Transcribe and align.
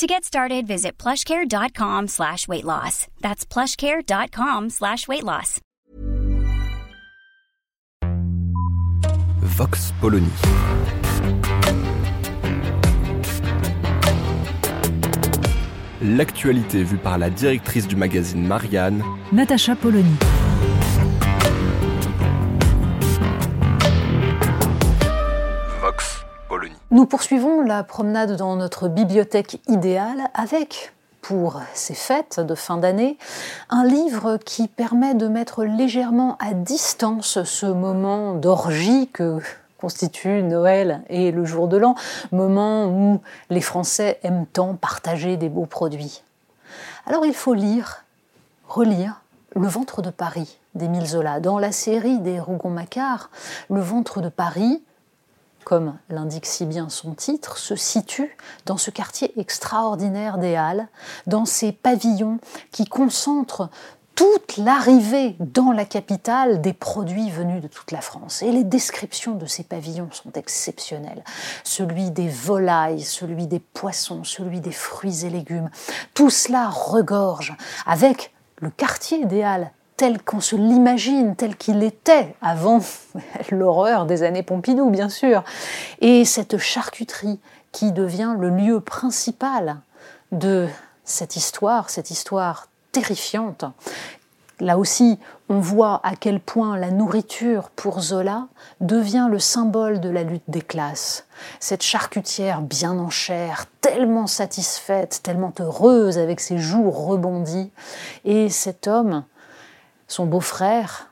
To 0.00 0.06
get 0.06 0.24
started, 0.24 0.66
visit 0.66 0.96
plushcare.com 0.96 2.08
slash 2.08 2.48
weight 2.48 2.64
loss. 2.64 3.06
That's 3.20 3.44
plushcare.com 3.44 4.70
slash 4.70 5.06
weight 5.06 5.24
loss. 5.24 5.60
Vox 9.42 9.92
Polony. 10.00 10.30
L'actualité 16.00 16.82
vue 16.82 16.96
par 16.96 17.18
la 17.18 17.28
directrice 17.28 17.86
du 17.86 17.96
magazine 17.96 18.46
Marianne, 18.46 19.04
Natacha 19.32 19.76
Polony. 19.76 20.16
Nous 26.92 27.06
poursuivons 27.06 27.60
la 27.60 27.84
promenade 27.84 28.34
dans 28.34 28.56
notre 28.56 28.88
bibliothèque 28.88 29.60
idéale 29.68 30.28
avec, 30.34 30.92
pour 31.22 31.60
ces 31.72 31.94
fêtes 31.94 32.40
de 32.40 32.56
fin 32.56 32.78
d'année, 32.78 33.16
un 33.68 33.84
livre 33.84 34.38
qui 34.38 34.66
permet 34.66 35.14
de 35.14 35.28
mettre 35.28 35.62
légèrement 35.62 36.36
à 36.40 36.52
distance 36.52 37.44
ce 37.44 37.66
moment 37.66 38.34
d'orgie 38.34 39.08
que 39.12 39.38
constitue 39.78 40.42
Noël 40.42 41.02
et 41.08 41.30
le 41.30 41.44
jour 41.44 41.68
de 41.68 41.76
l'an, 41.76 41.94
moment 42.32 42.86
où 42.86 43.20
les 43.50 43.60
Français 43.60 44.18
aiment 44.24 44.46
tant 44.52 44.74
partager 44.74 45.36
des 45.36 45.48
beaux 45.48 45.66
produits. 45.66 46.24
Alors 47.06 47.24
il 47.24 47.34
faut 47.34 47.54
lire, 47.54 48.04
relire 48.66 49.22
Le 49.54 49.68
ventre 49.68 50.02
de 50.02 50.10
Paris 50.10 50.58
d'Émile 50.74 51.06
Zola. 51.06 51.38
Dans 51.38 51.60
la 51.60 51.70
série 51.70 52.18
des 52.18 52.40
Rougon-Macquart, 52.40 53.30
Le 53.68 53.80
ventre 53.80 54.20
de 54.20 54.28
Paris, 54.28 54.82
comme 55.70 55.96
l'indique 56.08 56.46
si 56.46 56.66
bien 56.66 56.88
son 56.88 57.14
titre, 57.14 57.56
se 57.56 57.76
situe 57.76 58.36
dans 58.66 58.76
ce 58.76 58.90
quartier 58.90 59.32
extraordinaire 59.38 60.38
des 60.38 60.56
Halles, 60.56 60.88
dans 61.28 61.44
ces 61.44 61.70
pavillons 61.70 62.40
qui 62.72 62.86
concentrent 62.86 63.70
toute 64.16 64.56
l'arrivée 64.56 65.36
dans 65.38 65.70
la 65.70 65.84
capitale 65.84 66.60
des 66.60 66.72
produits 66.72 67.30
venus 67.30 67.62
de 67.62 67.68
toute 67.68 67.92
la 67.92 68.00
France. 68.00 68.42
Et 68.42 68.50
les 68.50 68.64
descriptions 68.64 69.36
de 69.36 69.46
ces 69.46 69.62
pavillons 69.62 70.10
sont 70.10 70.32
exceptionnelles. 70.32 71.22
Celui 71.62 72.10
des 72.10 72.28
volailles, 72.28 73.02
celui 73.02 73.46
des 73.46 73.60
poissons, 73.60 74.24
celui 74.24 74.58
des 74.58 74.72
fruits 74.72 75.24
et 75.24 75.30
légumes. 75.30 75.70
Tout 76.14 76.30
cela 76.30 76.68
regorge 76.68 77.56
avec 77.86 78.34
le 78.60 78.70
quartier 78.70 79.24
des 79.24 79.44
Halles 79.44 79.70
tel 80.00 80.22
qu'on 80.22 80.40
se 80.40 80.56
l'imagine, 80.56 81.36
tel 81.36 81.56
qu'il 81.56 81.82
était 81.82 82.34
avant 82.40 82.80
l'horreur 83.50 84.06
des 84.06 84.22
années 84.22 84.42
Pompidou, 84.42 84.88
bien 84.88 85.10
sûr. 85.10 85.44
Et 86.00 86.24
cette 86.24 86.56
charcuterie 86.56 87.38
qui 87.70 87.92
devient 87.92 88.34
le 88.38 88.48
lieu 88.48 88.80
principal 88.80 89.76
de 90.32 90.68
cette 91.04 91.36
histoire, 91.36 91.90
cette 91.90 92.10
histoire 92.10 92.68
terrifiante. 92.92 93.66
Là 94.58 94.78
aussi, 94.78 95.18
on 95.50 95.60
voit 95.60 96.00
à 96.02 96.16
quel 96.16 96.40
point 96.40 96.78
la 96.78 96.90
nourriture 96.90 97.68
pour 97.68 98.00
Zola 98.00 98.48
devient 98.80 99.28
le 99.30 99.38
symbole 99.38 100.00
de 100.00 100.08
la 100.08 100.22
lutte 100.22 100.48
des 100.48 100.62
classes. 100.62 101.26
Cette 101.58 101.82
charcutière 101.82 102.62
bien 102.62 102.98
en 102.98 103.10
chair, 103.10 103.66
tellement 103.82 104.26
satisfaite, 104.26 105.20
tellement 105.22 105.52
heureuse 105.60 106.16
avec 106.16 106.40
ses 106.40 106.56
joues 106.56 106.90
rebondies, 106.90 107.70
et 108.24 108.48
cet 108.48 108.88
homme, 108.88 109.24
son 110.10 110.26
beau-frère, 110.26 111.08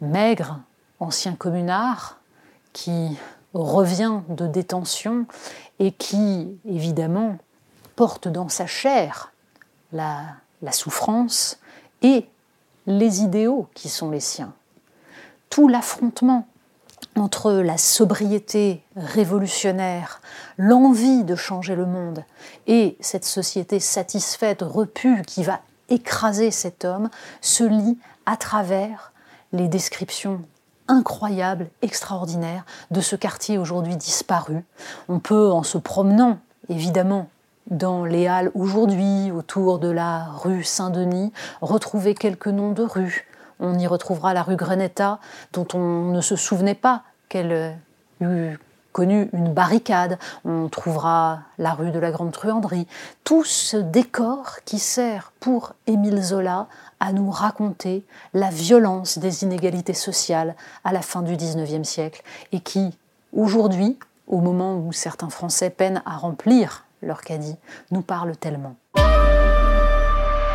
maigre, 0.00 0.58
ancien 0.98 1.34
communard, 1.34 2.18
qui 2.72 3.16
revient 3.54 4.20
de 4.28 4.48
détention 4.48 5.26
et 5.78 5.92
qui, 5.92 6.58
évidemment, 6.64 7.38
porte 7.94 8.26
dans 8.26 8.48
sa 8.48 8.66
chair 8.66 9.32
la, 9.92 10.36
souffrance 10.72 11.60
et 12.02 12.26
les 12.86 13.22
idéaux 13.22 13.68
qui 13.74 13.88
sont 13.88 14.10
les 14.10 14.20
siens. 14.20 14.52
Tout 15.48 15.68
l'affrontement 15.68 16.48
entre 17.14 17.52
la 17.52 17.78
sobriété 17.78 18.82
révolutionnaire, 18.96 20.20
l'envie 20.58 21.22
de 21.22 21.36
changer 21.36 21.76
le 21.76 21.86
monde 21.86 22.24
et 22.66 22.96
cette 23.00 23.24
société 23.24 23.78
satisfaite, 23.78 24.62
repue, 24.62 25.22
qui 25.22 25.44
va 25.44 25.60
écraser 25.88 26.50
cet 26.50 26.84
homme, 26.84 27.10
se 27.40 27.64
lit 27.64 27.98
à 28.30 28.36
travers 28.36 29.12
les 29.52 29.66
descriptions 29.66 30.42
incroyables, 30.86 31.68
extraordinaires 31.82 32.64
de 32.92 33.00
ce 33.00 33.16
quartier 33.16 33.58
aujourd'hui 33.58 33.96
disparu. 33.96 34.64
On 35.08 35.18
peut, 35.18 35.50
en 35.50 35.64
se 35.64 35.78
promenant, 35.78 36.38
évidemment, 36.68 37.28
dans 37.70 38.04
les 38.04 38.28
halles 38.28 38.52
aujourd'hui, 38.54 39.32
autour 39.32 39.80
de 39.80 39.90
la 39.90 40.26
rue 40.26 40.62
Saint-Denis, 40.62 41.32
retrouver 41.60 42.14
quelques 42.14 42.46
noms 42.46 42.70
de 42.70 42.84
rues. 42.84 43.26
On 43.58 43.76
y 43.76 43.88
retrouvera 43.88 44.32
la 44.32 44.44
rue 44.44 44.56
Grenetta, 44.56 45.18
dont 45.52 45.66
on 45.74 46.12
ne 46.12 46.20
se 46.20 46.36
souvenait 46.36 46.76
pas 46.76 47.02
qu'elle 47.28 47.78
eût 48.20 48.60
connu 48.92 49.28
une 49.32 49.52
barricade. 49.52 50.18
On 50.44 50.68
trouvera 50.68 51.40
la 51.58 51.72
rue 51.72 51.90
de 51.90 51.98
la 51.98 52.10
Grande 52.10 52.32
Truanderie. 52.32 52.86
Tout 53.24 53.44
ce 53.44 53.76
décor 53.76 54.56
qui 54.64 54.78
sert 54.78 55.32
pour 55.40 55.72
Émile 55.86 56.22
Zola 56.22 56.66
à 57.00 57.12
nous 57.12 57.30
raconter 57.30 58.04
la 58.34 58.50
violence 58.50 59.18
des 59.18 59.42
inégalités 59.42 59.94
sociales 59.94 60.54
à 60.84 60.92
la 60.92 61.02
fin 61.02 61.22
du 61.22 61.36
XIXe 61.36 61.88
siècle 61.88 62.22
et 62.52 62.60
qui, 62.60 62.96
aujourd'hui, 63.32 63.98
au 64.26 64.40
moment 64.40 64.76
où 64.76 64.92
certains 64.92 65.30
Français 65.30 65.70
peinent 65.70 66.02
à 66.06 66.16
remplir 66.16 66.84
leur 67.02 67.22
caddie, 67.22 67.56
nous 67.90 68.02
parle 68.02 68.36
tellement. 68.36 68.76